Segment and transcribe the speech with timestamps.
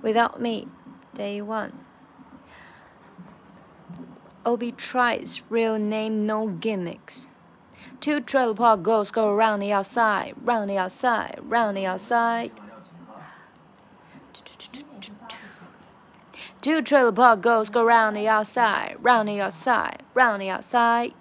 [0.00, 0.68] Without Me,
[1.14, 1.72] Day One.
[4.46, 7.28] Obie Trice real name, no gimmicks.
[8.00, 12.52] Two trailer park girls go around the outside, round the outside, round the outside.
[16.60, 21.12] Two trailer park girls go round the outside, round the outside, round the outside.